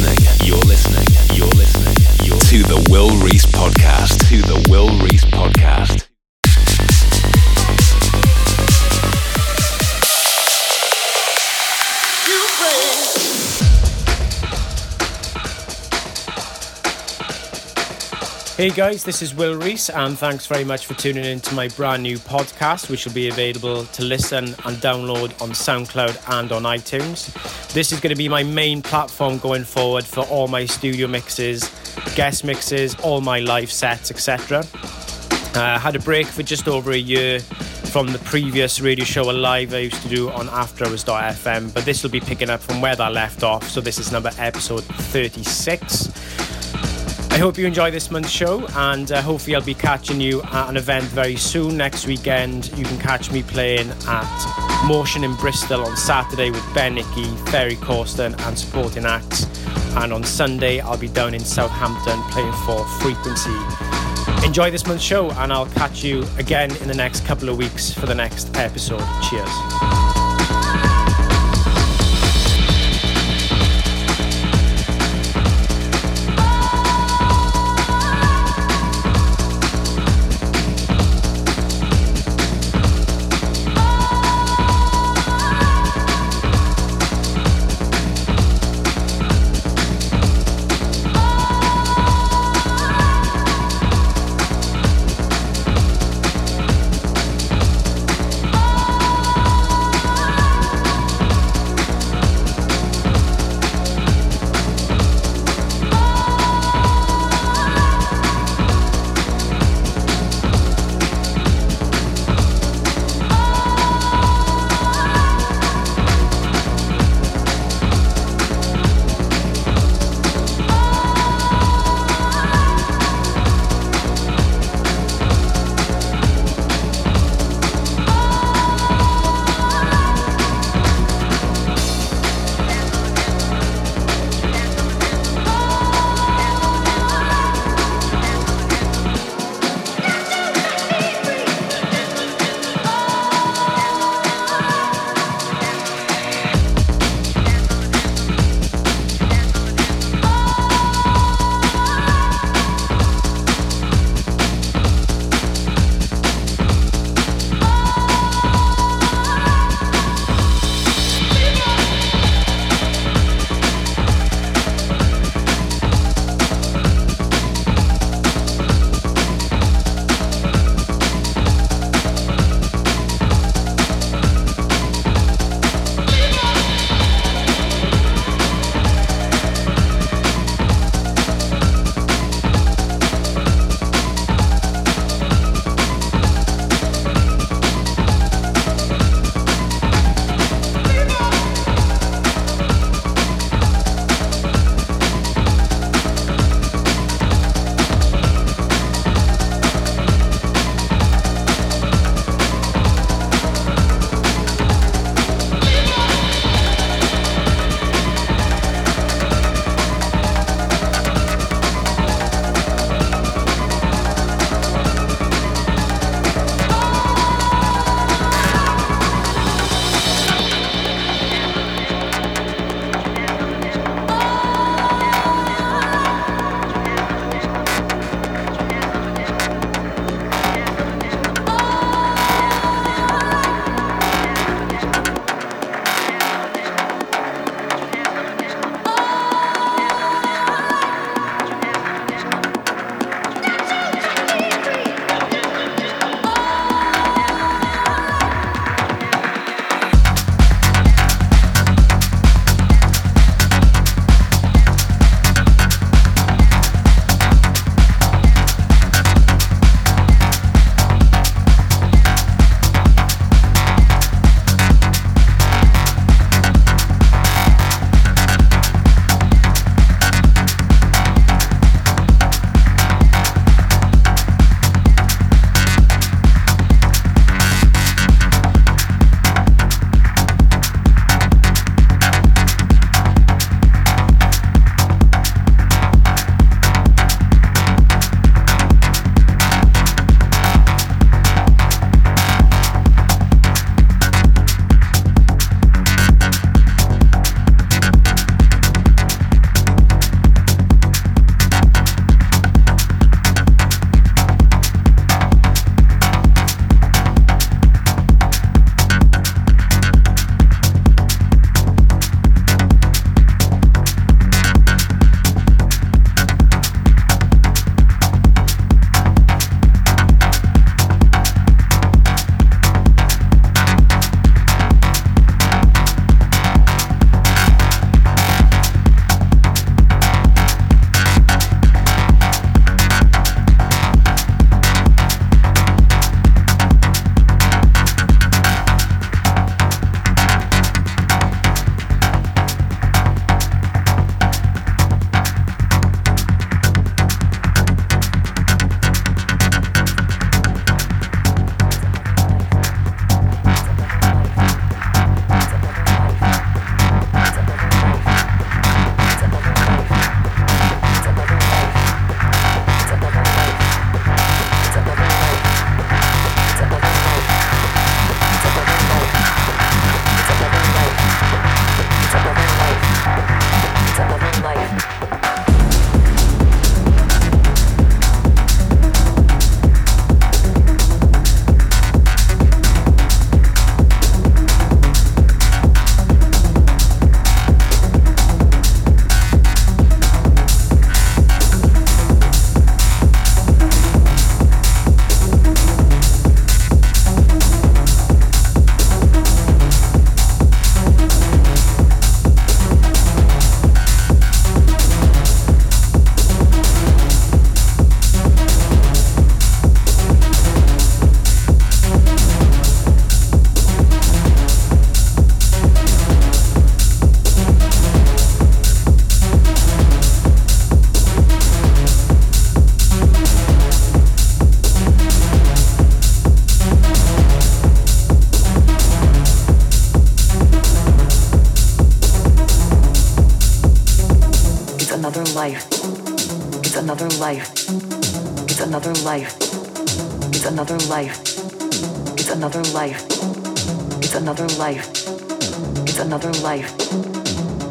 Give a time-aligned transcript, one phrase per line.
[0.00, 4.28] listening, you're listening, you're listening, you're to the Will Rees podcast.
[4.28, 6.07] To the Will Rees podcast.
[18.58, 21.68] Hey guys, this is Will Rees, and thanks very much for tuning in to my
[21.68, 26.64] brand new podcast, which will be available to listen and download on SoundCloud and on
[26.64, 27.32] iTunes.
[27.72, 31.70] This is going to be my main platform going forward for all my studio mixes,
[32.16, 34.64] guest mixes, all my live sets, etc.
[35.54, 39.30] Uh, I had a break for just over a year from the previous radio show
[39.30, 42.96] Alive I used to do on AfterHours.fm, but this will be picking up from where
[42.96, 43.68] that left off.
[43.68, 46.37] So this is number episode 36.
[47.38, 50.68] I hope you enjoy this month's show, and uh, hopefully, I'll be catching you at
[50.68, 51.76] an event very soon.
[51.76, 56.96] Next weekend, you can catch me playing at Motion in Bristol on Saturday with Ben
[56.96, 59.46] Nicky, Ferry Corsten, and supporting acts.
[59.98, 63.56] And on Sunday, I'll be down in Southampton playing for Frequency.
[64.44, 67.94] Enjoy this month's show, and I'll catch you again in the next couple of weeks
[67.94, 69.04] for the next episode.
[69.30, 70.07] Cheers.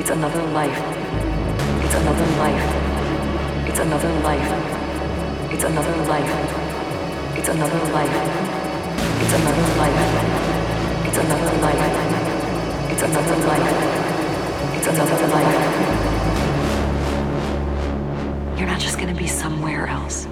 [0.00, 0.80] It's another life.
[1.84, 2.64] It's another life.
[3.68, 4.50] It's another life.
[5.52, 6.32] It's another life.
[7.36, 8.16] It's another life.
[9.20, 10.00] It's another life.
[11.04, 11.84] It's another life.
[12.90, 13.68] It's another life.
[14.74, 15.54] It's another life.
[18.58, 20.26] You're not just gonna be somewhere else.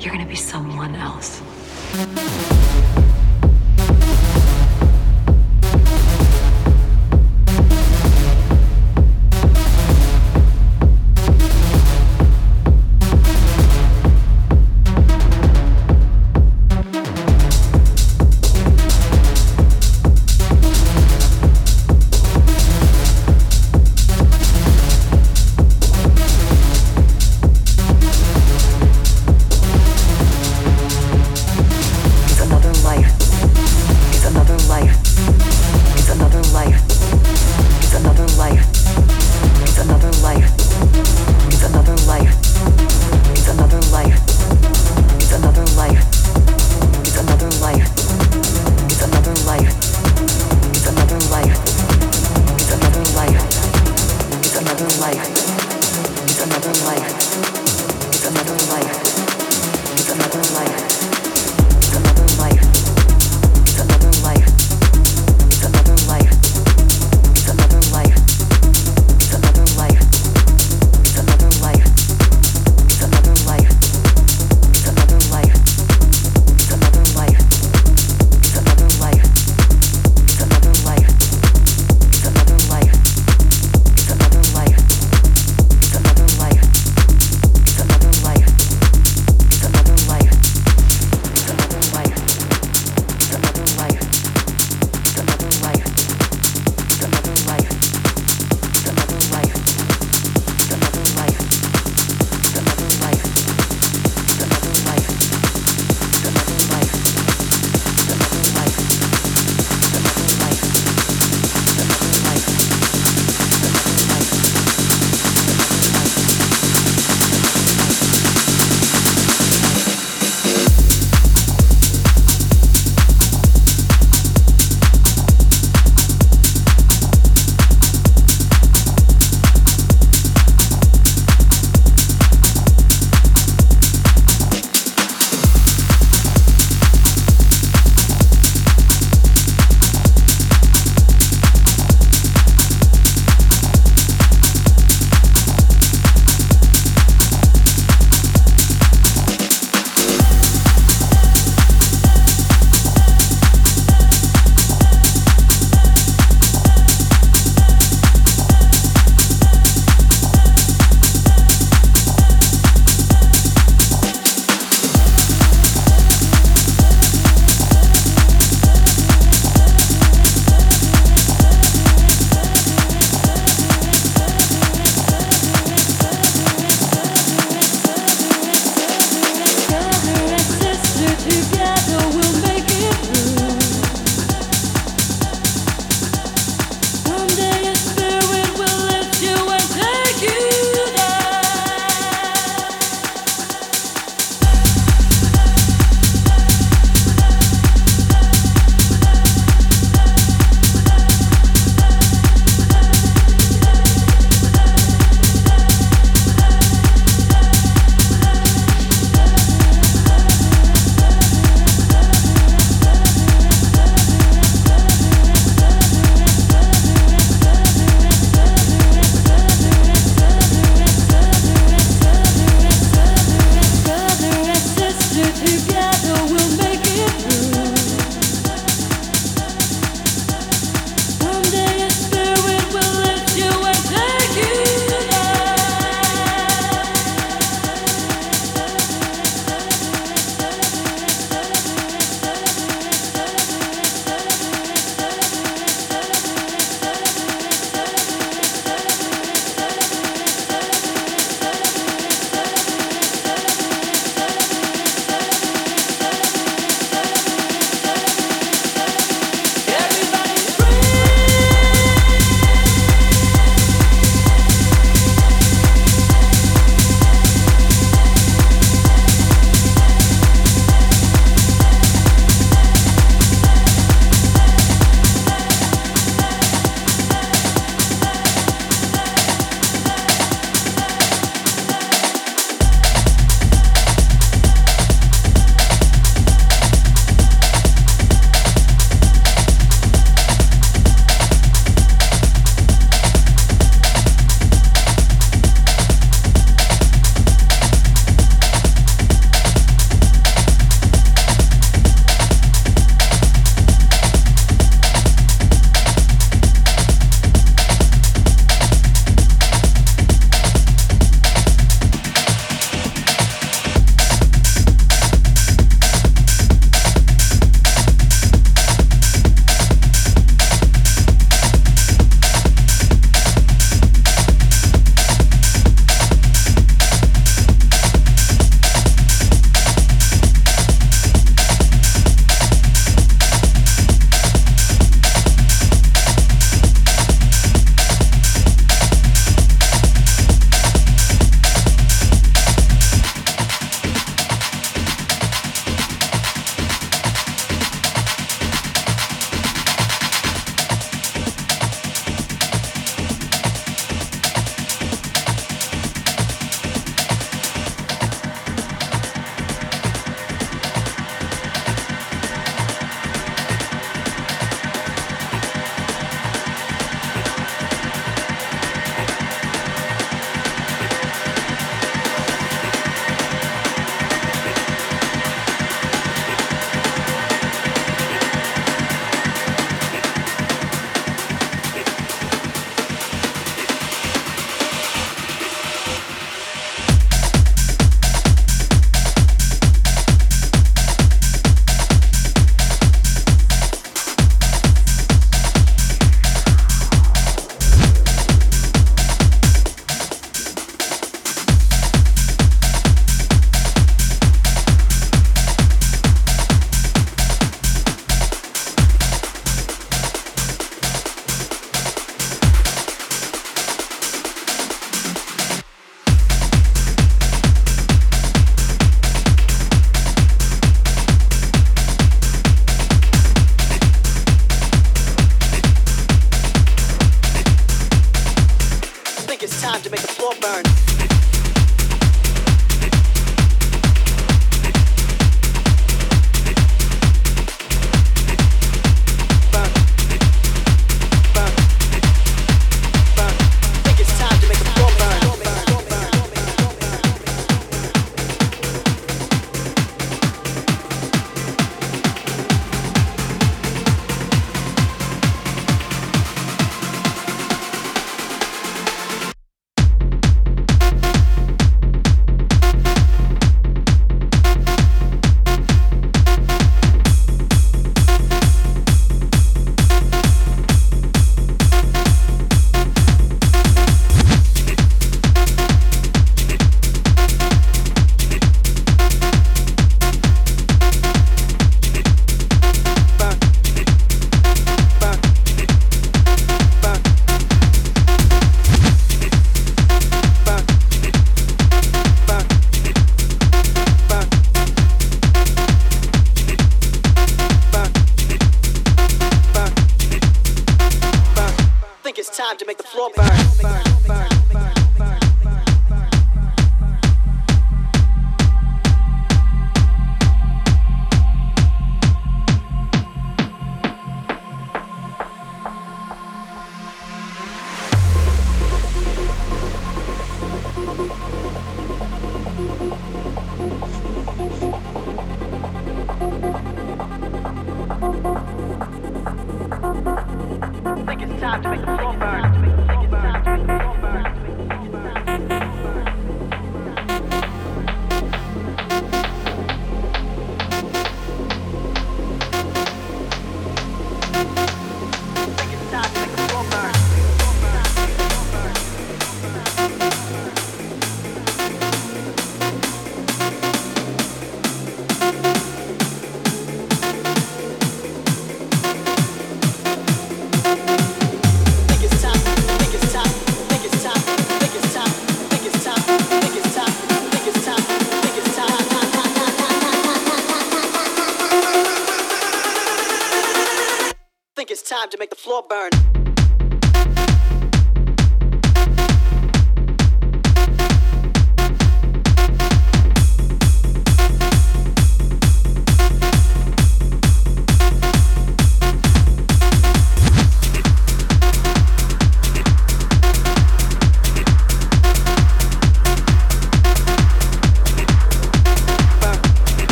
[0.00, 1.40] You're gonna be someone else.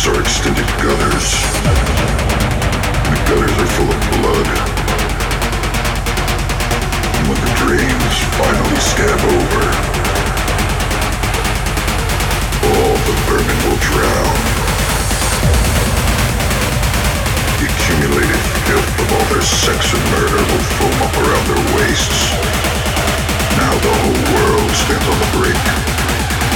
[0.00, 1.28] Rockets are extended gutters.
[3.04, 4.48] The gutters are full of blood.
[7.28, 9.64] When the drains finally stab over,
[12.64, 14.36] all the vermin will drown.
[17.60, 22.32] The accumulated filth of all their sex and murder will foam up around their waists.
[23.60, 25.64] Now the whole world stands on the brink,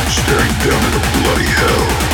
[0.09, 2.14] staring down at a bloody hell.